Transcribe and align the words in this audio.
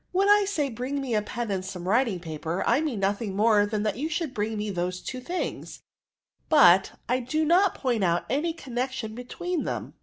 When 0.11 0.27
I 0.29 0.45
say, 0.45 0.69
'Bring 0.69 0.99
me 0.99 1.13
a 1.13 1.21
pen 1.21 1.51
and 1.51 1.63
some 1.63 1.87
writing 1.87 2.19
paper,* 2.19 2.63
I 2.65 2.81
mean 2.81 2.99
nothing 2.99 3.35
more 3.35 3.67
than 3.67 3.83
that 3.83 3.97
you 3.97 4.09
should 4.09 4.33
bring 4.33 4.57
me 4.57 4.71
those 4.71 4.99
two 4.99 5.19
things; 5.19 5.83
but 6.49 6.93
I 7.07 7.19
do 7.19 7.45
not 7.45 7.75
point 7.75 8.03
out 8.03 8.25
any 8.27 8.51
connec 8.51 8.89
tion 8.93 9.13
between 9.13 9.63
them." 9.65 9.93